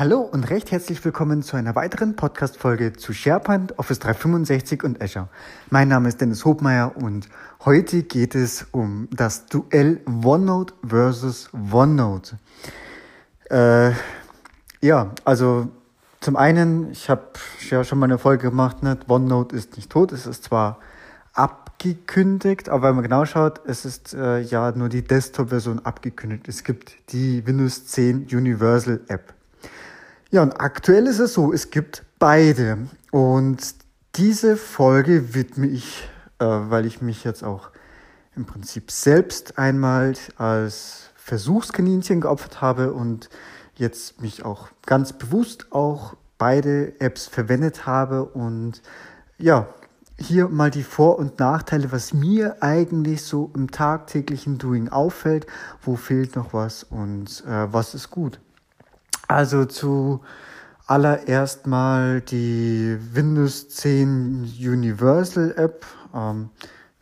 Hallo 0.00 0.20
und 0.20 0.48
recht 0.48 0.70
herzlich 0.70 1.04
willkommen 1.04 1.42
zu 1.42 1.58
einer 1.58 1.74
weiteren 1.74 2.16
Podcast-Folge 2.16 2.94
zu 2.94 3.12
SharePoint, 3.12 3.78
Office 3.78 3.98
365 3.98 4.82
und 4.82 5.02
Azure. 5.02 5.28
Mein 5.68 5.88
Name 5.88 6.08
ist 6.08 6.22
Dennis 6.22 6.46
Hobmeier 6.46 6.96
und 6.96 7.28
heute 7.66 8.02
geht 8.04 8.34
es 8.34 8.66
um 8.70 9.08
das 9.10 9.44
Duell 9.44 10.00
OneNote 10.06 10.72
versus 10.88 11.50
OneNote. 11.70 12.38
Äh, 13.50 13.90
ja, 14.80 15.10
also 15.26 15.68
zum 16.20 16.36
einen, 16.36 16.92
ich 16.92 17.10
habe 17.10 17.32
ja 17.68 17.84
schon 17.84 17.98
mal 17.98 18.06
eine 18.06 18.16
Folge 18.16 18.48
gemacht, 18.48 18.82
ne? 18.82 18.96
OneNote 19.06 19.54
ist 19.54 19.76
nicht 19.76 19.92
tot, 19.92 20.12
es 20.12 20.26
ist 20.26 20.44
zwar 20.44 20.78
abgekündigt, 21.34 22.70
aber 22.70 22.88
wenn 22.88 22.94
man 22.94 23.04
genau 23.04 23.26
schaut, 23.26 23.60
es 23.66 23.84
ist 23.84 24.14
äh, 24.14 24.40
ja 24.40 24.72
nur 24.72 24.88
die 24.88 25.02
Desktop-Version 25.02 25.80
abgekündigt. 25.80 26.48
Es 26.48 26.64
gibt 26.64 27.12
die 27.12 27.46
Windows 27.46 27.84
10 27.84 28.28
Universal 28.32 29.02
App. 29.08 29.34
Ja, 30.32 30.42
und 30.42 30.60
aktuell 30.60 31.08
ist 31.08 31.18
es 31.18 31.34
so, 31.34 31.52
es 31.52 31.70
gibt 31.70 32.04
beide. 32.20 32.78
Und 33.10 33.74
diese 34.14 34.56
Folge 34.56 35.34
widme 35.34 35.66
ich, 35.66 36.08
äh, 36.38 36.44
weil 36.44 36.86
ich 36.86 37.02
mich 37.02 37.24
jetzt 37.24 37.42
auch 37.42 37.70
im 38.36 38.46
Prinzip 38.46 38.92
selbst 38.92 39.58
einmal 39.58 40.14
als 40.36 41.10
Versuchskaninchen 41.16 42.20
geopfert 42.20 42.60
habe 42.60 42.92
und 42.92 43.28
jetzt 43.74 44.20
mich 44.22 44.44
auch 44.44 44.68
ganz 44.86 45.12
bewusst 45.12 45.72
auch 45.72 46.14
beide 46.38 47.00
Apps 47.00 47.26
verwendet 47.26 47.86
habe 47.86 48.24
und 48.24 48.82
ja, 49.36 49.66
hier 50.16 50.48
mal 50.48 50.70
die 50.70 50.84
Vor- 50.84 51.18
und 51.18 51.40
Nachteile, 51.40 51.90
was 51.90 52.14
mir 52.14 52.62
eigentlich 52.62 53.22
so 53.22 53.50
im 53.54 53.70
tagtäglichen 53.70 54.58
Doing 54.58 54.90
auffällt, 54.90 55.46
wo 55.82 55.96
fehlt 55.96 56.36
noch 56.36 56.52
was 56.52 56.84
und 56.84 57.44
äh, 57.46 57.72
was 57.72 57.94
ist 57.94 58.10
gut. 58.10 58.38
Also 59.30 59.64
zu 59.64 60.22
allererst 60.88 61.68
mal 61.68 62.20
die 62.20 62.98
Windows 63.12 63.68
10 63.68 64.54
Universal 64.58 65.54
App. 65.56 65.86
Ähm, 66.12 66.50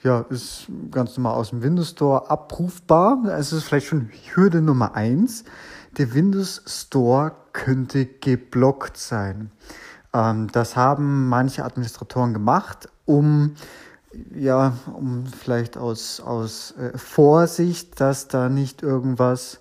ja, 0.03 0.27
ist 0.29 0.67
ganz 0.91 1.17
normal 1.17 1.37
aus 1.37 1.49
dem 1.51 1.63
Windows 1.63 1.89
Store 1.89 2.31
abrufbar. 2.31 3.25
Es 3.39 3.55
ist 3.55 3.65
vielleicht 3.65 3.87
schon 3.87 4.11
Hürde 4.35 4.61
Nummer 4.61 4.95
eins. 4.95 5.45
Der 5.97 6.13
Windows 6.13 6.63
Store 6.67 7.33
könnte 7.55 8.05
geblockt 8.05 8.99
sein. 8.99 9.51
Ähm, 10.13 10.49
das 10.53 10.77
haben 10.77 11.31
manche 11.31 11.65
Administratoren 11.65 12.35
gemacht, 12.35 12.91
um 13.07 13.55
ja, 14.35 14.75
um 14.93 15.25
vielleicht 15.25 15.79
aus, 15.79 16.21
aus 16.21 16.73
äh, 16.73 16.97
Vorsicht, 16.99 17.99
dass 18.03 18.29
da 18.29 18.51
nicht 18.51 18.83
irgendwas 18.83 19.55
äh, 19.55 19.59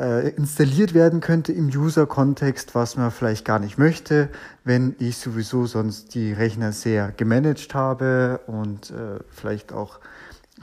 installiert 0.00 0.94
werden 0.94 1.20
könnte 1.20 1.52
im 1.52 1.68
User-Kontext, 1.68 2.74
was 2.74 2.96
man 2.96 3.10
vielleicht 3.10 3.44
gar 3.44 3.58
nicht 3.58 3.76
möchte, 3.76 4.30
wenn 4.64 4.94
ich 4.98 5.18
sowieso 5.18 5.66
sonst 5.66 6.14
die 6.14 6.32
Rechner 6.32 6.72
sehr 6.72 7.12
gemanagt 7.12 7.74
habe 7.74 8.40
und 8.46 8.90
äh, 8.90 9.20
vielleicht 9.30 9.72
auch 9.72 10.00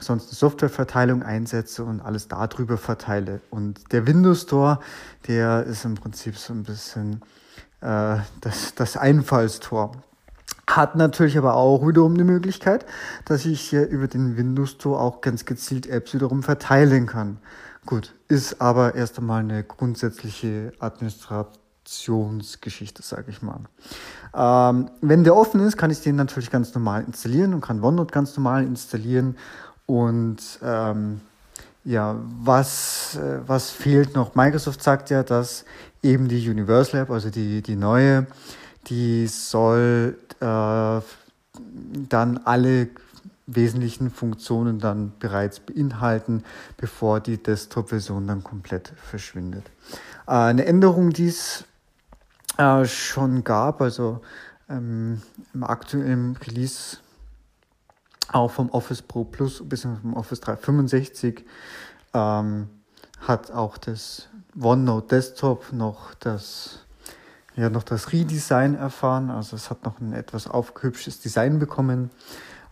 sonst 0.00 0.28
eine 0.28 0.34
Softwareverteilung 0.34 1.22
einsetze 1.22 1.84
und 1.84 2.00
alles 2.00 2.28
darüber 2.28 2.78
verteile. 2.78 3.40
Und 3.50 3.92
der 3.92 4.06
Windows 4.06 4.42
Store, 4.42 4.80
der 5.26 5.64
ist 5.64 5.84
im 5.84 5.94
Prinzip 5.94 6.36
so 6.36 6.52
ein 6.52 6.62
bisschen 6.62 7.22
äh, 7.80 8.16
das, 8.40 8.74
das 8.74 8.96
Einfallstor. 8.96 9.92
Hat 10.68 10.96
natürlich 10.96 11.38
aber 11.38 11.54
auch 11.54 11.86
wiederum 11.86 12.16
die 12.16 12.24
Möglichkeit, 12.24 12.84
dass 13.24 13.44
ich 13.44 13.60
hier 13.60 13.86
über 13.88 14.06
den 14.06 14.36
Windows 14.36 14.72
Store 14.72 15.00
auch 15.00 15.20
ganz 15.20 15.44
gezielt 15.44 15.86
Apps 15.86 16.12
wiederum 16.14 16.42
verteilen 16.42 17.06
kann. 17.06 17.38
Gut, 17.86 18.14
ist 18.28 18.60
aber 18.60 18.94
erst 18.94 19.18
einmal 19.18 19.40
eine 19.40 19.64
grundsätzliche 19.64 20.72
Administrationsgeschichte, 20.78 23.02
sage 23.02 23.30
ich 23.30 23.42
mal. 23.42 23.60
Ähm, 24.34 24.90
wenn 25.00 25.24
der 25.24 25.34
offen 25.34 25.60
ist, 25.60 25.76
kann 25.76 25.90
ich 25.90 26.00
den 26.00 26.16
natürlich 26.16 26.50
ganz 26.50 26.74
normal 26.74 27.04
installieren 27.04 27.54
und 27.54 27.62
kann 27.62 27.82
OneNote 27.82 28.12
ganz 28.12 28.36
normal 28.36 28.64
installieren. 28.64 29.36
Und 29.86 30.58
ähm, 30.62 31.22
ja, 31.84 32.16
was, 32.42 33.16
äh, 33.16 33.40
was 33.46 33.70
fehlt 33.70 34.14
noch? 34.14 34.34
Microsoft 34.34 34.82
sagt 34.82 35.08
ja, 35.08 35.22
dass 35.22 35.64
eben 36.02 36.28
die 36.28 36.48
Universal 36.48 37.00
App, 37.00 37.10
also 37.10 37.30
die, 37.30 37.62
die 37.62 37.76
neue, 37.76 38.26
die 38.88 39.26
soll 39.26 40.18
äh, 40.40 41.00
dann 42.08 42.40
alle 42.44 42.88
wesentlichen 43.48 44.10
Funktionen 44.10 44.78
dann 44.78 45.12
bereits 45.18 45.58
beinhalten, 45.58 46.44
bevor 46.76 47.20
die 47.20 47.42
Desktop-Version 47.42 48.26
dann 48.26 48.44
komplett 48.44 48.92
verschwindet. 48.96 49.66
Äh, 50.26 50.32
eine 50.32 50.66
Änderung, 50.66 51.10
die 51.10 51.28
es 51.28 51.64
äh, 52.58 52.84
schon 52.84 53.42
gab, 53.44 53.80
also 53.80 54.20
ähm, 54.68 55.22
im 55.54 55.64
aktuellen 55.64 56.36
Release 56.36 56.98
auch 58.30 58.50
vom 58.50 58.68
Office 58.70 59.00
Pro 59.00 59.24
Plus 59.24 59.66
bis 59.66 59.80
zum 59.82 60.14
Office 60.14 60.40
365 60.40 61.46
ähm, 62.12 62.68
hat 63.20 63.50
auch 63.50 63.78
das 63.78 64.28
OneNote 64.60 65.16
Desktop 65.16 65.72
noch 65.72 66.12
das 66.14 66.80
ja 67.56 67.70
noch 67.70 67.82
das 67.82 68.12
Redesign 68.12 68.74
erfahren, 68.74 69.30
also 69.30 69.56
es 69.56 69.70
hat 69.70 69.84
noch 69.84 70.00
ein 70.00 70.12
etwas 70.12 70.46
aufgehübschtes 70.46 71.20
Design 71.20 71.58
bekommen. 71.58 72.10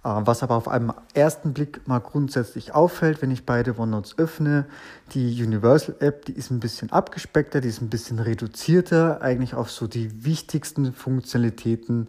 Äh, 0.06 0.24
was 0.24 0.42
aber 0.44 0.54
auf 0.54 0.68
einem 0.68 0.92
ersten 1.14 1.52
Blick 1.52 1.86
mal 1.88 1.98
grundsätzlich 1.98 2.72
auffällt, 2.72 3.22
wenn 3.22 3.32
ich 3.32 3.44
beide 3.44 3.76
OneNotes 3.76 4.18
öffne, 4.18 4.66
die 5.12 5.42
Universal 5.42 5.96
App, 5.98 6.24
die 6.26 6.32
ist 6.32 6.50
ein 6.50 6.60
bisschen 6.60 6.92
abgespeckter, 6.92 7.60
die 7.60 7.68
ist 7.68 7.82
ein 7.82 7.90
bisschen 7.90 8.20
reduzierter, 8.20 9.20
eigentlich 9.20 9.54
auf 9.54 9.70
so 9.70 9.88
die 9.88 10.24
wichtigsten 10.24 10.92
Funktionalitäten. 10.92 12.06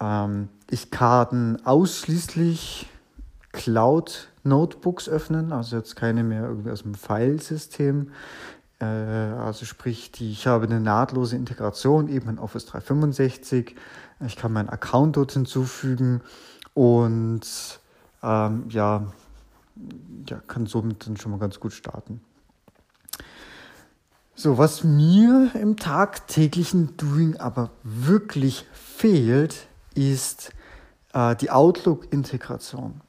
Ähm, 0.00 0.48
ich 0.68 0.90
kann 0.90 1.64
ausschließlich 1.64 2.88
Cloud 3.52 4.28
Notebooks 4.42 5.08
öffnen, 5.08 5.52
also 5.52 5.76
jetzt 5.76 5.94
keine 5.94 6.24
mehr 6.24 6.42
irgendwie 6.42 6.70
aus 6.72 6.82
dem 6.82 6.94
Filesystem. 6.94 8.10
Äh, 8.80 8.84
also 8.84 9.64
sprich, 9.64 10.10
die, 10.10 10.32
ich 10.32 10.48
habe 10.48 10.66
eine 10.66 10.80
nahtlose 10.80 11.36
Integration 11.36 12.08
eben 12.08 12.30
in 12.30 12.38
Office 12.40 12.66
365. 12.66 13.76
Ich 14.26 14.36
kann 14.36 14.52
meinen 14.52 14.68
Account 14.68 15.16
dort 15.16 15.32
hinzufügen 15.32 16.22
und 16.78 17.40
ähm, 18.22 18.66
ja, 18.68 19.12
ja, 20.28 20.40
kann 20.46 20.66
somit 20.66 21.08
dann 21.08 21.16
schon 21.16 21.32
mal 21.32 21.40
ganz 21.40 21.58
gut 21.58 21.72
starten. 21.72 22.20
So, 24.36 24.58
was 24.58 24.84
mir 24.84 25.50
im 25.60 25.76
tagtäglichen 25.76 26.96
Doing 26.96 27.36
aber 27.36 27.70
wirklich 27.82 28.64
fehlt, 28.72 29.66
ist 29.96 30.52
äh, 31.14 31.34
die 31.34 31.50
Outlook-Integration. 31.50 33.00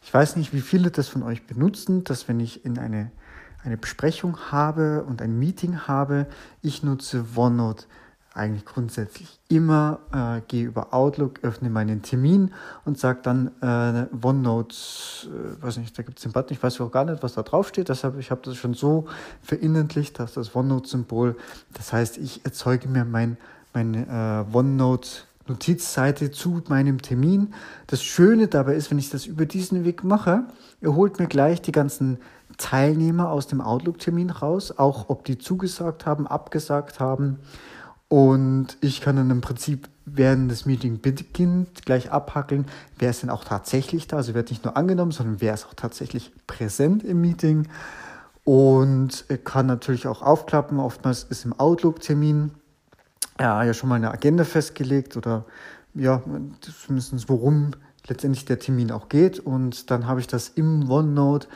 Ich 0.00 0.14
weiß 0.14 0.36
nicht, 0.36 0.52
wie 0.52 0.60
viele 0.60 0.92
das 0.92 1.08
von 1.08 1.24
euch 1.24 1.44
benutzen, 1.44 2.04
dass 2.04 2.28
wenn 2.28 2.38
ich 2.38 2.64
in 2.64 2.78
eine, 2.78 3.10
eine 3.64 3.78
Besprechung 3.78 4.38
habe 4.52 5.02
und 5.02 5.22
ein 5.22 5.36
Meeting 5.36 5.88
habe, 5.88 6.28
ich 6.62 6.84
nutze 6.84 7.24
OneNote 7.34 7.86
eigentlich 8.34 8.64
grundsätzlich 8.64 9.40
immer, 9.48 10.00
äh, 10.12 10.40
gehe 10.46 10.66
über 10.66 10.94
Outlook, 10.94 11.40
öffne 11.42 11.70
meinen 11.70 12.02
Termin 12.02 12.52
und 12.84 12.98
sage 12.98 13.20
dann 13.22 13.50
äh, 13.60 14.06
OneNote, 14.24 14.76
äh, 15.26 15.62
weiß 15.62 15.78
nicht, 15.78 15.98
da 15.98 16.02
gibt 16.02 16.18
es 16.18 16.22
den 16.22 16.32
Button, 16.32 16.52
ich 16.52 16.62
weiß 16.62 16.80
auch 16.80 16.90
gar 16.90 17.04
nicht, 17.04 17.22
was 17.22 17.34
da 17.34 17.42
drauf 17.42 17.68
steht, 17.68 17.88
deshalb 17.88 18.18
ich 18.18 18.30
habe 18.30 18.42
das 18.44 18.56
schon 18.56 18.74
so 18.74 19.06
verinnerlicht, 19.42 20.18
dass 20.18 20.34
das 20.34 20.54
OneNote-Symbol, 20.54 21.36
das 21.74 21.92
heißt, 21.92 22.18
ich 22.18 22.44
erzeuge 22.44 22.88
mir 22.88 23.04
mein, 23.04 23.36
meine 23.72 24.46
äh, 24.52 24.56
OneNote 24.56 25.08
Notizseite 25.48 26.30
zu 26.30 26.62
meinem 26.68 27.00
Termin. 27.00 27.54
Das 27.86 28.02
Schöne 28.02 28.48
dabei 28.48 28.74
ist, 28.74 28.90
wenn 28.90 28.98
ich 28.98 29.08
das 29.08 29.24
über 29.24 29.46
diesen 29.46 29.84
Weg 29.84 30.04
mache, 30.04 30.44
er 30.80 30.94
holt 30.94 31.18
mir 31.18 31.26
gleich 31.26 31.62
die 31.62 31.72
ganzen 31.72 32.18
Teilnehmer 32.58 33.30
aus 33.30 33.46
dem 33.46 33.60
Outlook-Termin 33.60 34.30
raus, 34.30 34.76
auch 34.76 35.08
ob 35.08 35.24
die 35.24 35.38
zugesagt 35.38 36.06
haben, 36.06 36.26
abgesagt 36.26 37.00
haben 37.00 37.38
und 38.08 38.78
ich 38.80 39.00
kann 39.00 39.16
dann 39.16 39.30
im 39.30 39.40
Prinzip 39.40 39.88
während 40.06 40.50
das 40.50 40.64
Meeting 40.64 41.00
beginnt 41.00 41.84
gleich 41.84 42.10
abhackeln, 42.10 42.66
wer 42.98 43.10
ist 43.10 43.22
denn 43.22 43.30
auch 43.30 43.44
tatsächlich 43.44 44.06
da. 44.06 44.16
Also 44.16 44.34
wird 44.34 44.50
nicht 44.50 44.64
nur 44.64 44.76
angenommen, 44.76 45.12
sondern 45.12 45.40
wer 45.40 45.52
ist 45.52 45.66
auch 45.66 45.74
tatsächlich 45.74 46.32
präsent 46.46 47.04
im 47.04 47.20
Meeting. 47.20 47.68
Und 48.44 49.26
kann 49.44 49.66
natürlich 49.66 50.06
auch 50.06 50.22
aufklappen. 50.22 50.78
Oftmals 50.78 51.24
ist 51.24 51.44
im 51.44 51.52
Outlook-Termin 51.52 52.52
ja, 53.38 53.62
ja 53.62 53.74
schon 53.74 53.90
mal 53.90 53.96
eine 53.96 54.10
Agenda 54.10 54.44
festgelegt 54.44 55.18
oder 55.18 55.44
ja, 55.94 56.22
zumindest 56.60 57.28
worum 57.28 57.72
letztendlich 58.06 58.46
der 58.46 58.58
Termin 58.58 58.90
auch 58.90 59.10
geht. 59.10 59.38
Und 59.38 59.90
dann 59.90 60.06
habe 60.06 60.20
ich 60.20 60.26
das 60.26 60.48
im 60.48 60.90
OneNote 60.90 61.46
äh, 61.46 61.50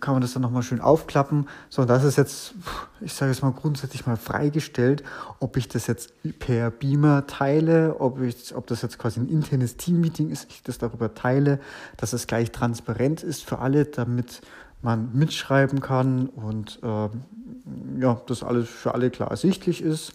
kann 0.00 0.14
man 0.14 0.20
das 0.20 0.32
dann 0.32 0.42
nochmal 0.42 0.62
schön 0.62 0.80
aufklappen. 0.80 1.48
So, 1.68 1.84
das 1.84 2.04
ist 2.04 2.16
jetzt, 2.16 2.54
ich 3.00 3.12
sage 3.14 3.32
jetzt 3.32 3.42
mal 3.42 3.52
grundsätzlich 3.52 4.06
mal 4.06 4.16
freigestellt, 4.16 5.02
ob 5.40 5.56
ich 5.56 5.68
das 5.68 5.86
jetzt 5.86 6.12
per 6.38 6.70
Beamer 6.70 7.26
teile, 7.26 7.96
ob, 8.00 8.20
ich, 8.20 8.54
ob 8.54 8.66
das 8.66 8.82
jetzt 8.82 8.98
quasi 8.98 9.20
ein 9.20 9.28
internes 9.28 9.76
Team-Meeting 9.76 10.30
ist, 10.30 10.46
ich 10.50 10.62
das 10.62 10.78
darüber 10.78 11.14
teile, 11.14 11.60
dass 11.96 12.12
es 12.12 12.26
gleich 12.26 12.52
transparent 12.52 13.22
ist 13.22 13.44
für 13.44 13.58
alle, 13.58 13.84
damit 13.84 14.40
man 14.82 15.12
mitschreiben 15.12 15.80
kann 15.80 16.26
und 16.28 16.78
ähm, 16.82 17.22
ja, 18.00 18.20
das 18.26 18.42
alles 18.42 18.68
für 18.68 18.94
alle 18.94 19.10
klar 19.10 19.30
ersichtlich 19.30 19.82
ist. 19.82 20.12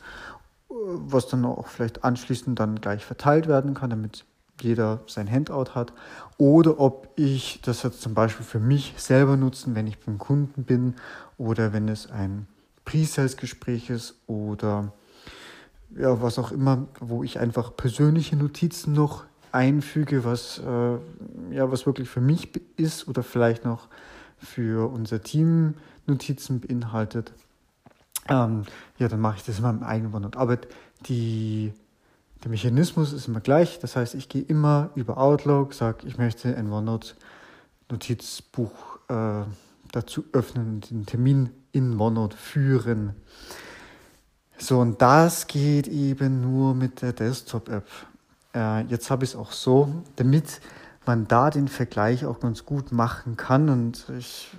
was 0.70 1.28
dann 1.28 1.46
auch 1.46 1.68
vielleicht 1.68 2.04
anschließend 2.04 2.60
dann 2.60 2.82
gleich 2.82 3.06
verteilt 3.06 3.48
werden 3.48 3.74
kann, 3.74 3.90
damit 3.90 4.26
jeder 4.62 5.02
sein 5.08 5.30
Handout 5.30 5.76
hat. 5.76 5.94
Oder 6.38 6.80
ob 6.80 7.10
ich 7.16 7.60
das 7.62 7.84
jetzt 7.84 8.02
zum 8.02 8.14
Beispiel 8.14 8.46
für 8.46 8.60
mich 8.60 8.94
selber 8.98 9.38
nutzen, 9.38 9.76
wenn 9.76 9.88
ich 9.88 10.00
beim 10.00 10.18
Kunden 10.18 10.64
bin 10.64 10.96
oder 11.38 11.74
wenn 11.74 11.90
es 11.90 12.10
ein 12.10 12.48
Pre-Sales-Gespräch 12.86 13.90
ist 13.90 14.16
oder 14.28 14.92
ja, 15.96 16.22
was 16.22 16.40
auch 16.40 16.52
immer, 16.52 16.88
wo 17.00 17.24
ich 17.24 17.40
einfach 17.40 17.76
persönliche 17.76 18.36
Notizen 18.36 18.94
noch 18.94 19.26
einfüge, 19.52 20.26
was, 20.26 20.60
äh, 20.60 21.54
ja, 21.54 21.72
was 21.72 21.86
wirklich 21.86 22.10
für 22.10 22.22
mich 22.22 22.50
ist 22.78 23.08
oder 23.08 23.22
vielleicht 23.22 23.66
noch 23.66 23.88
für 24.38 24.92
unser 24.92 25.22
Team 25.22 25.76
Notizen 26.08 26.60
beinhaltet. 26.60 27.32
Ähm, 28.28 28.64
ja, 28.98 29.08
dann 29.08 29.20
mache 29.22 29.38
ich 29.38 29.44
das 29.44 29.60
immer 29.60 29.70
im 29.70 29.84
eigenen 29.84 30.14
OneNote. 30.14 30.40
Aber 30.40 30.58
die, 31.06 31.74
der 32.44 32.52
Mechanismus 32.52 33.14
ist 33.14 33.28
immer 33.28 33.40
gleich. 33.40 33.80
Das 33.80 33.96
heißt, 33.96 34.14
ich 34.16 34.28
gehe 34.30 34.42
immer 34.42 34.90
über 34.96 35.18
Outlook, 35.18 35.74
sage, 35.74 36.06
ich 36.06 36.18
möchte 36.18 36.56
ein 36.56 36.72
OneNote-Notizbuch 36.72 39.00
äh, 39.08 39.44
dazu 39.92 40.26
öffnen 40.34 40.76
und 40.76 40.92
den 40.92 41.06
Termin 41.06 41.52
in 41.72 42.00
OneNote 42.00 42.36
führen. 42.36 43.14
So, 44.58 44.80
und 44.80 45.02
das 45.02 45.48
geht 45.48 45.88
eben 45.88 46.42
nur 46.42 46.76
mit 46.76 47.02
der 47.02 47.14
Desktop-App. 47.14 47.88
Äh, 48.54 48.82
jetzt 48.88 49.10
habe 49.10 49.24
ich 49.24 49.32
es 49.32 49.36
auch 49.36 49.52
so, 49.52 50.04
damit 50.18 50.62
man 51.06 51.28
da 51.28 51.50
den 51.50 51.68
Vergleich 51.68 52.26
auch 52.26 52.40
ganz 52.40 52.66
gut 52.66 52.92
machen 52.92 53.38
kann. 53.38 53.70
Und 53.70 54.06
ich, 54.18 54.52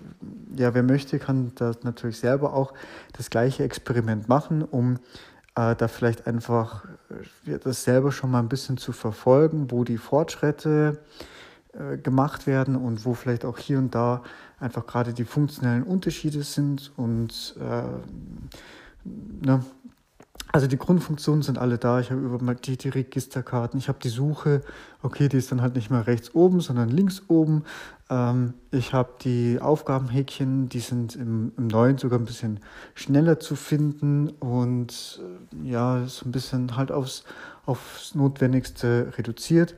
ja, 0.57 0.75
wer 0.75 0.83
möchte, 0.83 1.19
kann 1.19 1.53
da 1.55 1.73
natürlich 1.83 2.19
selber 2.19 2.55
auch 2.55 2.73
das 3.13 3.31
gleiche 3.31 3.63
Experiment 3.63 4.29
machen, 4.29 4.63
um 4.63 4.99
äh, 5.57 5.75
da 5.77 5.89
vielleicht 5.89 6.27
einfach 6.27 6.85
äh, 7.47 7.59
das 7.59 7.85
selber 7.85 8.13
schon 8.13 8.31
mal 8.31 8.41
ein 8.41 8.49
bisschen 8.49 8.77
zu 8.77 8.93
verfolgen, 8.93 9.71
wo 9.71 9.85
die 9.85 9.99
Fortschritte 9.99 10.99
äh, 11.73 11.97
gemacht 11.99 12.47
werden 12.47 12.77
und 12.77 13.05
wo 13.05 13.15
vielleicht 13.15 13.45
auch 13.45 13.59
hier 13.59 13.79
und 13.79 13.95
da 13.95 14.23
einfach 14.61 14.87
gerade 14.87 15.13
die 15.13 15.25
funktionellen 15.25 15.83
Unterschiede 15.83 16.43
sind 16.43 16.93
und 16.97 17.57
äh, 17.61 17.83
ne, 19.47 19.65
also 20.55 20.69
die 20.69 20.79
Grundfunktionen 20.79 21.43
sind 21.43 21.59
alle 21.59 21.79
da. 21.79 21.99
Ich 21.99 22.13
habe 22.13 22.21
über 22.21 22.55
die, 22.55 22.77
die 22.77 22.89
Registerkarten, 22.89 23.77
ich 23.77 23.89
habe 23.89 23.99
die 24.01 24.09
Suche, 24.09 24.63
okay, 25.03 25.29
die 25.29 25.37
ist 25.37 25.51
dann 25.51 25.61
halt 25.61 25.75
nicht 25.75 25.91
mehr 25.91 26.07
rechts 26.07 26.33
oben, 26.33 26.61
sondern 26.61 26.91
links 26.91 27.23
oben. 27.27 27.65
Ähm, 28.09 28.55
ich 28.71 28.93
habe 28.93 29.15
die 29.23 29.59
Aufgabenhäkchen, 29.61 30.69
die 30.69 30.79
sind 30.79 31.17
im, 31.17 31.51
im 31.57 31.67
neuen 31.67 31.99
sogar 31.99 32.21
ein 32.21 32.25
bisschen 32.25 32.61
schneller 32.95 33.41
zu 33.41 33.57
finden 33.57 34.29
und 34.29 35.21
äh, 35.65 35.69
ja, 35.69 36.07
so 36.07 36.25
ein 36.25 36.31
bisschen 36.31 36.77
halt 36.77 36.93
aufs, 36.93 37.25
aufs 37.67 38.15
Notwendigste 38.15 39.13
reduziert. 39.19 39.75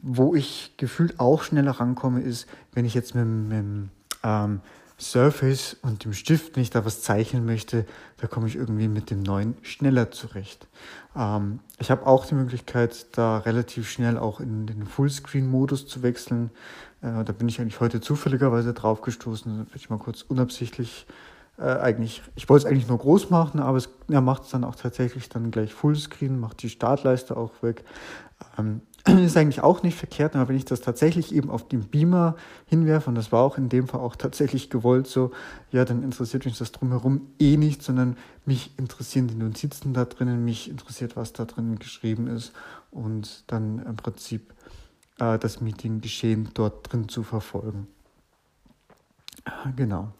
Wo 0.00 0.36
ich 0.36 0.74
gefühlt 0.76 1.18
auch 1.18 1.42
schneller 1.42 1.72
rankomme, 1.72 2.20
ist, 2.20 2.46
wenn 2.72 2.84
ich 2.84 2.94
jetzt 2.94 3.16
mit, 3.16 3.26
mit 3.26 3.88
ähm, 4.22 4.60
Surface 5.00 5.76
und 5.82 6.04
dem 6.04 6.12
Stift, 6.12 6.56
wenn 6.56 6.62
ich 6.62 6.70
da 6.70 6.84
was 6.84 7.02
zeichnen 7.02 7.44
möchte, 7.46 7.86
da 8.18 8.26
komme 8.26 8.46
ich 8.46 8.56
irgendwie 8.56 8.88
mit 8.88 9.10
dem 9.10 9.22
neuen 9.22 9.56
schneller 9.62 10.10
zurecht. 10.10 10.68
Ähm, 11.16 11.60
ich 11.78 11.90
habe 11.90 12.06
auch 12.06 12.26
die 12.26 12.34
Möglichkeit, 12.34 13.06
da 13.16 13.38
relativ 13.38 13.88
schnell 13.88 14.18
auch 14.18 14.40
in 14.40 14.66
den 14.66 14.86
Fullscreen-Modus 14.86 15.86
zu 15.86 16.02
wechseln. 16.02 16.50
Äh, 17.02 17.24
da 17.24 17.32
bin 17.32 17.48
ich 17.48 17.60
eigentlich 17.60 17.80
heute 17.80 18.00
zufälligerweise 18.00 18.74
drauf 18.74 19.00
gestoßen. 19.00 19.64
Bin 19.64 19.74
ich 19.74 19.90
mal 19.90 19.98
kurz 19.98 20.22
unabsichtlich 20.22 21.06
äh, 21.58 21.78
eigentlich, 21.78 22.22
ich 22.36 22.48
wollte 22.48 22.66
es 22.66 22.70
eigentlich 22.70 22.88
nur 22.88 22.98
groß 22.98 23.30
machen, 23.30 23.60
aber 23.60 23.78
es 23.78 23.90
ja, 24.08 24.20
macht 24.20 24.44
es 24.44 24.50
dann 24.50 24.64
auch 24.64 24.74
tatsächlich 24.74 25.28
dann 25.28 25.50
gleich 25.50 25.74
Fullscreen, 25.74 26.38
macht 26.38 26.62
die 26.62 26.70
Startleiste 26.70 27.36
auch 27.36 27.52
weg. 27.62 27.84
Ähm, 28.58 28.80
ist 29.24 29.36
eigentlich 29.36 29.62
auch 29.62 29.82
nicht 29.82 29.96
verkehrt, 29.96 30.36
aber 30.36 30.48
wenn 30.48 30.56
ich 30.56 30.64
das 30.64 30.80
tatsächlich 30.80 31.34
eben 31.34 31.50
auf 31.50 31.66
den 31.68 31.84
Beamer 31.84 32.36
hinwerfe, 32.66 33.08
und 33.08 33.14
das 33.14 33.32
war 33.32 33.42
auch 33.42 33.56
in 33.56 33.68
dem 33.68 33.88
Fall 33.88 34.00
auch 34.00 34.16
tatsächlich 34.16 34.70
gewollt 34.70 35.06
so, 35.06 35.30
ja, 35.70 35.84
dann 35.84 36.02
interessiert 36.02 36.44
mich 36.44 36.58
das 36.58 36.72
drumherum 36.72 37.28
eh 37.38 37.56
nicht, 37.56 37.82
sondern 37.82 38.16
mich 38.44 38.72
interessieren 38.78 39.28
die 39.28 39.34
Notizen 39.34 39.94
da 39.94 40.04
drinnen, 40.04 40.44
mich 40.44 40.68
interessiert, 40.68 41.16
was 41.16 41.32
da 41.32 41.44
drinnen 41.44 41.78
geschrieben 41.78 42.26
ist 42.26 42.52
und 42.90 43.44
dann 43.46 43.78
im 43.86 43.96
Prinzip 43.96 44.52
äh, 45.18 45.38
das 45.38 45.60
Meeting-Geschehen 45.60 46.50
dort 46.54 46.92
drin 46.92 47.08
zu 47.08 47.22
verfolgen. 47.22 47.86
Genau. 49.76 50.12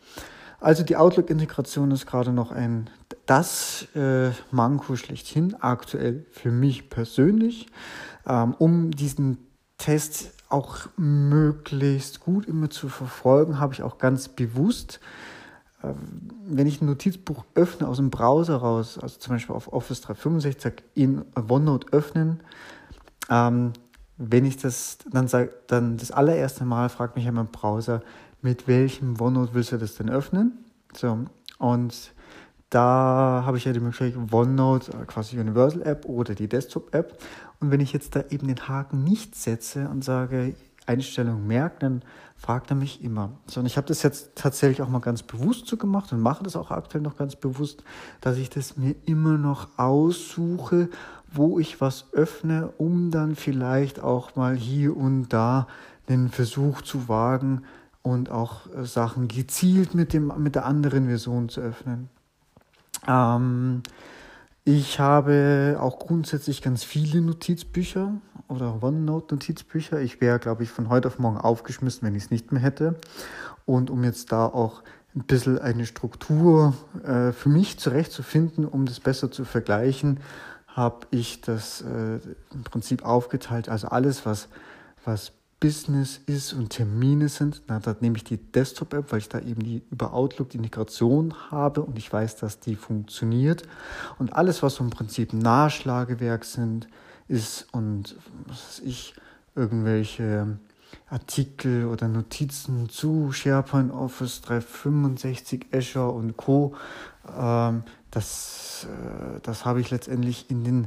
Also 0.61 0.83
die 0.83 0.97
Outlook-Integration 0.97 1.91
ist 1.91 2.07
gerade 2.07 2.33
noch 2.33 2.53
ein 2.53 2.91
das 3.27 3.87
äh, 3.95 4.31
Manko 4.51 4.97
schlechthin 4.97 5.55
aktuell 5.61 6.27
für 6.31 6.51
mich 6.51 6.91
persönlich 6.91 7.69
ähm, 8.27 8.55
um 8.59 8.91
diesen 8.91 9.39
Test 9.79 10.33
auch 10.49 10.89
möglichst 10.97 12.21
gut 12.21 12.47
immer 12.47 12.71
zu 12.71 12.89
verfolgen, 12.89 13.61
habe 13.61 13.73
ich 13.73 13.83
auch 13.83 13.99
ganz 13.99 14.29
bewusst, 14.29 15.01
äh, 15.83 15.89
wenn 16.47 16.67
ich 16.67 16.81
ein 16.81 16.87
Notizbuch 16.87 17.45
öffne 17.55 17.89
aus 17.89 17.97
dem 17.97 18.11
Browser 18.11 18.57
raus, 18.57 18.99
also 19.01 19.19
zum 19.19 19.35
Beispiel 19.35 19.55
auf 19.55 19.73
Office 19.73 20.01
365 20.03 20.83
in 20.95 21.25
OneNote 21.35 21.93
öffnen, 21.93 22.41
ähm, 23.29 23.73
wenn 24.17 24.45
ich 24.45 24.59
das 24.59 24.99
dann 25.11 25.29
sage, 25.29 25.51
dann 25.67 25.97
das 25.97 26.11
allererste 26.11 26.65
Mal 26.65 26.91
fragt 26.91 27.17
mich 27.17 27.25
ja 27.25 27.33
mein 27.33 27.47
Browser, 27.47 28.03
mit 28.42 28.69
welchem 28.69 29.20
OneNote 29.20 29.54
willst 29.54 29.72
du 29.72 29.78
das 29.78 29.94
denn 29.94 30.10
öffnen? 30.10 30.64
So, 30.92 31.26
und 31.58 32.12
da 32.70 33.42
habe 33.44 33.58
ich 33.58 33.64
ja 33.64 33.72
die 33.72 33.81
Möglichkeit 33.81 34.32
OneNote, 34.32 34.92
äh, 34.92 35.04
quasi 35.06 35.38
Universal 35.38 35.82
App 35.82 36.06
oder 36.06 36.34
die 36.34 36.48
Desktop 36.48 36.94
App. 36.94 37.20
Und 37.58 37.70
wenn 37.70 37.81
ich 37.81 37.92
jetzt 37.92 38.16
da 38.16 38.25
eben 38.31 38.46
den 38.46 38.69
Haken 38.69 39.04
nicht 39.04 39.34
setze 39.34 39.88
und 39.88 40.04
sage, 40.04 40.54
Einstellung 40.87 41.46
merken, 41.46 41.78
dann 41.81 42.02
fragt 42.37 42.70
er 42.70 42.76
mich 42.76 43.04
immer. 43.04 43.32
So, 43.46 43.60
und 43.60 43.66
ich 43.66 43.76
habe 43.76 43.87
das 43.87 44.02
jetzt 44.02 44.34
tatsächlich 44.34 44.82
auch 44.82 44.88
mal 44.88 45.00
ganz 45.00 45.22
bewusst 45.22 45.66
so 45.66 45.76
gemacht 45.76 46.12
und 46.12 46.20
mache 46.20 46.42
das 46.42 46.56
auch 46.56 46.70
aktuell 46.70 47.02
noch 47.02 47.16
ganz 47.16 47.37
bewusst, 47.37 47.84
dass 48.20 48.38
ich 48.38 48.50
das 48.50 48.76
mir 48.76 48.94
immer 49.04 49.37
noch 49.37 49.69
aussuche, 49.76 50.88
wo 51.32 51.58
ich 51.58 51.81
was 51.81 52.12
öffne, 52.12 52.72
um 52.78 53.10
dann 53.10 53.37
vielleicht 53.37 54.00
auch 54.00 54.37
mal 54.37 54.56
hier 54.56 54.96
und 54.96 55.28
da 55.28 55.69
den 56.08 56.28
Versuch 56.28 56.82
zu 56.82 57.09
wagen 57.09 57.62
und 58.02 58.30
auch 58.30 58.66
äh, 58.75 58.85
Sachen 58.85 59.28
gezielt 59.28 59.95
mit, 59.95 60.12
dem, 60.12 60.33
mit 60.38 60.54
der 60.54 60.64
anderen 60.64 61.07
Version 61.07 61.49
zu 61.49 61.61
öffnen. 61.61 62.09
Ähm, 63.07 63.83
ich 64.64 65.00
habe 65.00 65.78
auch 65.80 65.99
grundsätzlich 65.99 66.62
ganz 66.62 66.85
viele 66.85 67.21
Notizbücher 67.21 68.12
oder 68.49 68.83
OneNote-Notizbücher. 68.83 70.00
Ich 70.00 70.21
wäre, 70.21 70.38
glaube 70.38 70.62
ich, 70.62 70.71
von 70.71 70.88
heute 70.88 71.09
auf 71.09 71.19
morgen 71.19 71.38
aufgeschmissen, 71.38 72.07
wenn 72.07 72.14
ich 72.14 72.25
es 72.25 72.30
nicht 72.30 72.52
mehr 72.52 72.61
hätte. 72.61 72.97
Und 73.64 73.90
um 73.90 74.04
jetzt 74.04 74.33
da 74.33 74.47
auch 74.47 74.83
ein 75.14 75.25
bisschen 75.25 75.59
eine 75.59 75.87
Struktur 75.87 76.75
äh, 77.04 77.33
für 77.33 77.49
mich 77.49 77.78
zurechtzufinden, 77.78 78.64
um 78.64 78.87
das 78.87 79.00
besser 79.00 79.30
zu 79.30 79.45
vergleichen, 79.45 80.21
habe 80.69 81.07
ich 81.11 81.40
das 81.40 81.80
äh, 81.80 82.21
im 82.52 82.62
Prinzip 82.64 83.04
aufgeteilt. 83.04 83.69
Also 83.69 83.88
alles, 83.88 84.25
was, 84.25 84.49
was 85.04 85.33
Business 85.61 86.21
ist 86.25 86.55
und 86.55 86.71
Termine 86.71 87.29
sind, 87.29 87.62
na, 87.69 87.79
da 87.79 87.95
nehme 88.00 88.17
ich 88.17 88.25
die 88.25 88.38
Desktop-App, 88.38 89.12
weil 89.12 89.19
ich 89.19 89.29
da 89.29 89.38
eben 89.40 89.62
die 89.62 89.83
über 89.90 90.14
Outlook 90.14 90.49
die 90.49 90.57
Integration 90.57 91.35
habe 91.50 91.83
und 91.83 91.99
ich 91.99 92.11
weiß, 92.11 92.37
dass 92.37 92.61
die 92.61 92.76
funktioniert. 92.76 93.62
Und 94.19 94.33
alles, 94.33 94.62
was 94.62 94.76
so 94.76 94.85
im 94.85 94.90
Prinzip 94.90 95.35
Nachschlagewerk 95.35 96.47
sind, 96.47 96.88
ist 97.29 97.69
und 97.73 98.17
was 98.47 98.81
weiß 98.81 98.81
ich, 98.87 99.14
irgendwelche 99.55 100.59
Artikel 101.09 101.87
oder 101.87 102.09
Notizen 102.09 102.88
zu 102.88 103.31
SharePoint 103.33 103.93
Office 103.93 104.40
365, 104.40 105.67
Azure 105.73 106.11
und 106.11 106.37
Co. 106.37 106.75
Ähm, 107.37 107.83
das, 108.11 108.87
äh, 108.88 109.40
das 109.43 109.64
habe 109.64 109.81
ich 109.81 109.90
letztendlich 109.90 110.50
in 110.50 110.64
den 110.64 110.87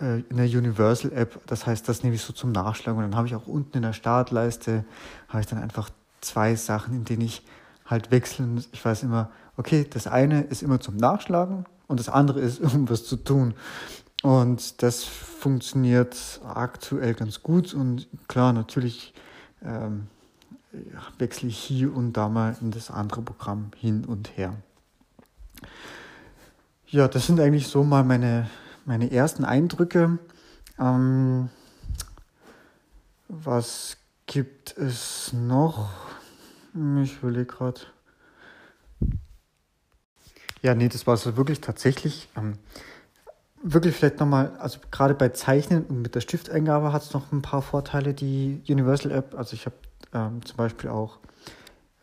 äh, 0.00 0.20
in 0.20 0.36
der 0.36 0.46
Universal 0.46 1.12
App. 1.12 1.40
Das 1.46 1.66
heißt, 1.66 1.88
das 1.88 2.02
nehme 2.02 2.14
ich 2.14 2.22
so 2.22 2.32
zum 2.32 2.52
Nachschlagen. 2.52 3.02
Und 3.02 3.10
dann 3.10 3.16
habe 3.16 3.26
ich 3.26 3.34
auch 3.34 3.46
unten 3.46 3.78
in 3.78 3.82
der 3.82 3.92
Startleiste, 3.92 4.84
habe 5.28 5.40
ich 5.40 5.46
dann 5.46 5.58
einfach 5.58 5.90
zwei 6.20 6.54
Sachen, 6.54 6.94
in 6.94 7.04
denen 7.04 7.22
ich 7.22 7.42
halt 7.84 8.10
wechseln. 8.10 8.62
Ich 8.72 8.84
weiß 8.84 9.02
immer, 9.02 9.30
okay, 9.56 9.86
das 9.88 10.06
eine 10.06 10.42
ist 10.42 10.62
immer 10.62 10.80
zum 10.80 10.96
Nachschlagen 10.96 11.66
und 11.86 12.00
das 12.00 12.08
andere 12.08 12.40
ist, 12.40 12.60
um 12.74 12.88
was 12.88 13.04
zu 13.04 13.16
tun. 13.16 13.54
Und 14.22 14.82
das 14.82 15.04
funktioniert 15.04 16.40
aktuell 16.44 17.14
ganz 17.14 17.42
gut. 17.42 17.74
Und 17.74 18.08
klar, 18.28 18.52
natürlich 18.52 19.14
ähm, 19.62 20.08
wechsle 21.18 21.48
ich 21.48 21.58
hier 21.58 21.94
und 21.94 22.14
da 22.14 22.28
mal 22.28 22.56
in 22.60 22.70
das 22.70 22.90
andere 22.90 23.22
Programm 23.22 23.70
hin 23.76 24.04
und 24.04 24.36
her. 24.36 24.54
Ja, 26.88 27.08
das 27.08 27.26
sind 27.26 27.40
eigentlich 27.40 27.68
so 27.68 27.84
mal 27.84 28.04
meine 28.04 28.48
meine 28.86 29.10
ersten 29.10 29.44
Eindrücke. 29.44 30.18
Ähm, 30.78 31.50
was 33.28 33.98
gibt 34.26 34.78
es 34.78 35.32
noch? 35.32 35.90
Ich 37.02 37.18
überlege 37.18 37.46
gerade. 37.46 37.80
Ja, 40.62 40.74
nee, 40.74 40.88
das 40.88 41.06
war 41.06 41.16
so 41.16 41.36
wirklich 41.36 41.60
tatsächlich 41.60 42.28
ähm, 42.36 42.58
wirklich 43.62 43.94
vielleicht 43.94 44.20
nochmal, 44.20 44.56
also 44.58 44.78
gerade 44.90 45.14
bei 45.14 45.30
Zeichnen 45.30 45.84
und 45.84 46.02
mit 46.02 46.14
der 46.14 46.20
Stifteingabe 46.20 46.92
hat 46.92 47.02
es 47.02 47.12
noch 47.12 47.32
ein 47.32 47.42
paar 47.42 47.62
Vorteile, 47.62 48.14
die 48.14 48.62
Universal 48.68 49.12
App. 49.12 49.34
Also 49.36 49.54
ich 49.54 49.66
habe 49.66 49.76
ähm, 50.12 50.44
zum 50.44 50.56
Beispiel 50.56 50.90
auch 50.90 51.18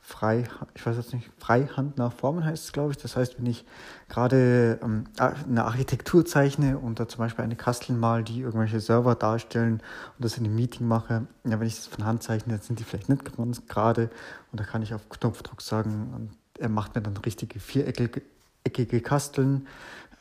frei, 0.06 0.44
ich 0.76 0.86
weiß 0.86 0.98
jetzt 0.98 1.14
nicht, 1.14 1.32
Freihand 1.40 1.98
nach 1.98 2.12
Formen 2.12 2.44
heißt 2.44 2.66
es, 2.66 2.72
glaube 2.74 2.92
ich. 2.92 2.98
Das 2.98 3.16
heißt, 3.16 3.40
wenn 3.40 3.46
ich 3.46 3.66
gerade 4.10 4.78
ähm, 4.84 5.06
eine 5.18 5.64
Architektur 5.64 6.26
zeichne 6.26 6.78
und 6.78 7.00
da 7.00 7.08
zum 7.08 7.20
Beispiel 7.20 7.46
eine 7.46 7.56
Kastel 7.56 7.96
mal, 7.96 8.22
die 8.22 8.42
irgendwelche 8.42 8.82
Server 8.82 9.16
darstellen 9.16 9.76
und 10.18 10.26
das 10.26 10.38
in 10.38 10.44
einem 10.44 10.56
Meeting 10.56 10.88
mache, 10.88 11.26
ja, 11.46 11.58
wenn 11.58 11.68
ich 11.68 11.78
das 11.78 11.88
von 11.88 12.04
Hand 12.04 12.22
zeichne, 12.22 12.54
dann 12.54 12.62
sind 12.62 12.80
die 12.80 12.84
vielleicht 12.84 13.08
nicht 13.08 13.38
ganz 13.38 13.66
gerade 13.68 14.10
und 14.52 14.60
da 14.60 14.66
kann 14.66 14.82
ich 14.82 14.94
auf 14.94 15.08
Knopfdruck 15.08 15.62
sagen, 15.62 16.32
er 16.60 16.70
macht 16.70 16.96
mir 16.96 17.02
dann 17.02 17.16
richtige 17.18 17.60
viereckige 17.60 18.22
eckige 18.66 19.02
Kasteln. 19.02 19.68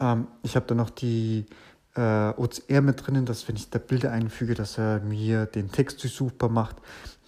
Ähm, 0.01 0.29
ich 0.43 0.55
habe 0.55 0.67
da 0.67 0.75
noch 0.75 0.91
die 0.91 1.47
äh, 1.95 2.31
OCR 2.31 2.81
mit 2.81 3.07
drinnen, 3.07 3.27
dass 3.27 3.47
wenn 3.49 3.57
ich 3.57 3.71
da 3.71 3.79
Bilder 3.79 4.13
einfüge, 4.13 4.55
dass 4.55 4.79
er 4.79 5.01
mir 5.01 5.47
den 5.47 5.71
Text 5.71 6.03
durchsuchbar 6.03 6.49
macht. 6.49 6.77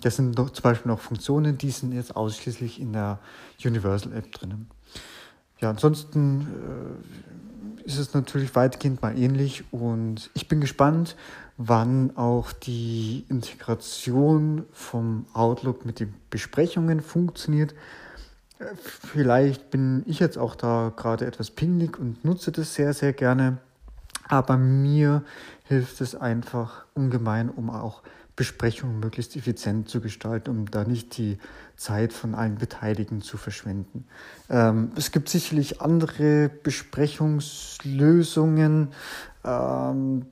Das 0.00 0.16
sind 0.16 0.36
noch, 0.36 0.50
zum 0.50 0.62
Beispiel 0.62 0.90
noch 0.90 1.00
Funktionen, 1.00 1.58
die 1.58 1.70
sind 1.70 1.92
jetzt 1.92 2.16
ausschließlich 2.16 2.80
in 2.80 2.92
der 2.92 3.18
Universal 3.64 4.12
App 4.12 4.32
drinnen. 4.32 4.68
Ja, 5.60 5.70
ansonsten 5.70 6.46
äh, 7.82 7.86
ist 7.86 7.98
es 7.98 8.14
natürlich 8.14 8.54
weitgehend 8.54 9.02
mal 9.02 9.16
ähnlich 9.18 9.64
und 9.70 10.30
ich 10.34 10.48
bin 10.48 10.60
gespannt, 10.60 11.16
wann 11.56 12.16
auch 12.16 12.52
die 12.52 13.24
Integration 13.28 14.64
vom 14.72 15.26
Outlook 15.32 15.86
mit 15.86 16.00
den 16.00 16.14
Besprechungen 16.30 17.00
funktioniert. 17.00 17.74
Äh, 18.58 18.64
vielleicht 18.76 19.70
bin 19.70 20.02
ich 20.06 20.18
jetzt 20.18 20.38
auch 20.38 20.54
da 20.54 20.92
gerade 20.96 21.26
etwas 21.26 21.50
pingelig 21.50 21.98
und 21.98 22.24
nutze 22.24 22.52
das 22.52 22.74
sehr, 22.74 22.92
sehr 22.92 23.12
gerne. 23.12 23.58
Aber 24.28 24.56
mir 24.56 25.24
hilft 25.64 26.00
es 26.00 26.14
einfach 26.14 26.84
ungemein, 26.94 27.50
um 27.50 27.70
auch 27.70 28.02
Besprechungen 28.36 28.98
möglichst 28.98 29.36
effizient 29.36 29.88
zu 29.88 30.00
gestalten, 30.00 30.50
um 30.50 30.68
da 30.68 30.82
nicht 30.84 31.16
die 31.18 31.38
Zeit 31.76 32.12
von 32.12 32.34
allen 32.34 32.56
Beteiligten 32.56 33.22
zu 33.22 33.36
verschwenden. 33.36 34.08
Ähm, 34.50 34.90
es 34.96 35.12
gibt 35.12 35.28
sicherlich 35.28 35.80
andere 35.80 36.48
Besprechungslösungen. 36.48 38.88
Ähm, 39.44 40.26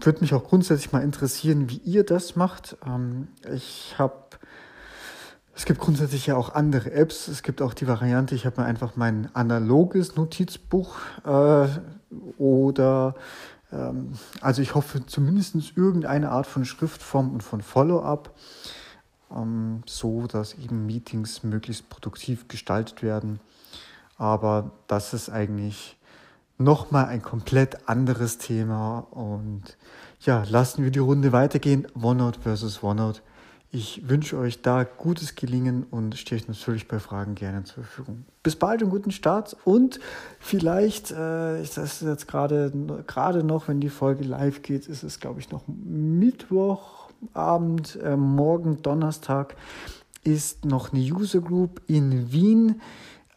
würde 0.00 0.20
mich 0.20 0.34
auch 0.34 0.44
grundsätzlich 0.44 0.92
mal 0.92 1.02
interessieren, 1.02 1.70
wie 1.70 1.78
ihr 1.78 2.04
das 2.04 2.36
macht. 2.36 2.76
Ähm, 2.86 3.28
ich 3.54 3.94
habe 3.96 4.12
es 5.60 5.66
gibt 5.66 5.78
grundsätzlich 5.78 6.24
ja 6.24 6.36
auch 6.36 6.54
andere 6.54 6.90
Apps. 6.90 7.28
Es 7.28 7.42
gibt 7.42 7.60
auch 7.60 7.74
die 7.74 7.86
Variante, 7.86 8.34
ich 8.34 8.46
habe 8.46 8.62
mir 8.62 8.66
einfach 8.66 8.96
mein 8.96 9.28
analoges 9.34 10.16
Notizbuch 10.16 10.96
äh, 11.26 11.68
oder 12.38 13.14
ähm, 13.70 14.14
also 14.40 14.62
ich 14.62 14.74
hoffe 14.74 15.04
zumindest 15.04 15.76
irgendeine 15.76 16.30
Art 16.30 16.46
von 16.46 16.64
Schriftform 16.64 17.34
und 17.34 17.42
von 17.42 17.60
Follow-up, 17.60 18.34
ähm, 19.30 19.82
so 19.84 20.26
dass 20.26 20.54
eben 20.54 20.86
Meetings 20.86 21.42
möglichst 21.42 21.90
produktiv 21.90 22.48
gestaltet 22.48 23.02
werden. 23.02 23.38
Aber 24.16 24.70
das 24.86 25.12
ist 25.12 25.28
eigentlich 25.28 25.98
nochmal 26.56 27.04
ein 27.04 27.20
komplett 27.20 27.86
anderes 27.86 28.38
Thema. 28.38 29.00
Und 29.10 29.76
ja, 30.20 30.42
lassen 30.48 30.84
wir 30.84 30.90
die 30.90 31.00
Runde 31.00 31.32
weitergehen. 31.32 31.86
OneNote 31.94 32.40
versus 32.40 32.82
OneNote. 32.82 33.20
Ich 33.72 34.08
wünsche 34.08 34.36
euch 34.36 34.62
da 34.62 34.82
gutes 34.82 35.36
Gelingen 35.36 35.86
und 35.92 36.16
stehe 36.16 36.40
euch 36.40 36.48
natürlich 36.48 36.88
bei 36.88 36.98
Fragen 36.98 37.36
gerne 37.36 37.62
zur 37.62 37.84
Verfügung. 37.84 38.24
Bis 38.42 38.56
bald 38.56 38.82
und 38.82 38.90
guten 38.90 39.12
Start 39.12 39.56
und 39.64 40.00
vielleicht, 40.40 41.12
äh, 41.12 41.60
das 41.62 41.78
ist 41.78 42.02
jetzt 42.02 42.26
gerade 42.26 42.72
gerade 43.06 43.44
noch, 43.44 43.68
wenn 43.68 43.78
die 43.78 43.88
Folge 43.88 44.24
live 44.24 44.62
geht, 44.62 44.88
ist 44.88 45.04
es 45.04 45.20
glaube 45.20 45.38
ich 45.38 45.52
noch 45.52 45.62
Mittwochabend, 45.68 46.80
äh, 48.02 48.16
morgen 48.16 48.82
Donnerstag 48.82 49.54
ist 50.24 50.64
noch 50.64 50.92
eine 50.92 51.02
User 51.02 51.40
Group 51.40 51.80
in 51.86 52.32
Wien 52.32 52.80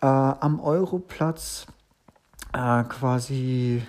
äh, 0.01 0.07
am 0.07 0.59
Europlatz, 0.59 1.67
äh, 2.53 2.83
quasi 2.85 3.83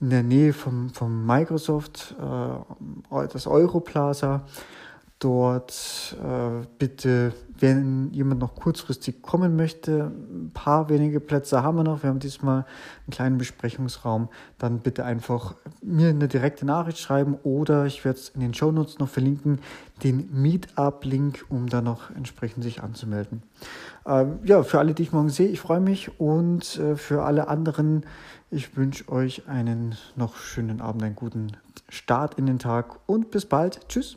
in 0.00 0.10
der 0.10 0.24
Nähe 0.24 0.52
vom, 0.52 0.90
vom 0.90 1.24
Microsoft, 1.24 2.16
äh, 2.20 3.28
das 3.28 3.46
Europlaza 3.46 4.44
dort 5.18 6.16
äh, 6.22 6.64
bitte, 6.78 7.32
wenn 7.58 8.12
jemand 8.12 8.40
noch 8.40 8.54
kurzfristig 8.54 9.20
kommen 9.20 9.56
möchte, 9.56 10.12
ein 10.30 10.52
paar 10.54 10.88
wenige 10.88 11.18
Plätze 11.18 11.62
haben 11.62 11.76
wir 11.76 11.82
noch. 11.82 12.02
Wir 12.02 12.10
haben 12.10 12.20
diesmal 12.20 12.58
einen 12.58 13.10
kleinen 13.10 13.38
Besprechungsraum. 13.38 14.28
Dann 14.58 14.78
bitte 14.78 15.04
einfach 15.04 15.56
mir 15.82 16.10
eine 16.10 16.28
direkte 16.28 16.64
Nachricht 16.66 16.98
schreiben 16.98 17.36
oder 17.42 17.84
ich 17.86 18.04
werde 18.04 18.18
es 18.18 18.28
in 18.28 18.40
den 18.40 18.54
Show 18.54 18.70
Notes 18.70 19.00
noch 19.00 19.08
verlinken, 19.08 19.60
den 20.04 20.28
Meetup-Link, 20.32 21.46
um 21.48 21.68
da 21.68 21.82
noch 21.82 22.14
entsprechend 22.14 22.62
sich 22.62 22.82
anzumelden. 22.82 23.42
Ähm, 24.06 24.38
ja, 24.44 24.62
für 24.62 24.78
alle, 24.78 24.94
die 24.94 25.02
ich 25.02 25.12
morgen 25.12 25.30
sehe, 25.30 25.48
ich 25.48 25.60
freue 25.60 25.80
mich 25.80 26.20
und 26.20 26.78
äh, 26.78 26.94
für 26.94 27.24
alle 27.24 27.48
anderen, 27.48 28.06
ich 28.50 28.76
wünsche 28.76 29.08
euch 29.08 29.48
einen 29.48 29.96
noch 30.14 30.36
schönen 30.36 30.80
Abend, 30.80 31.02
einen 31.02 31.16
guten 31.16 31.56
Start 31.88 32.34
in 32.34 32.46
den 32.46 32.60
Tag 32.60 33.00
und 33.06 33.32
bis 33.32 33.46
bald. 33.46 33.88
Tschüss. 33.88 34.16